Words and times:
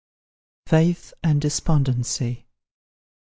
FAITH 0.65 1.13
AND 1.21 1.41
DESPONDENCY. 1.43 2.47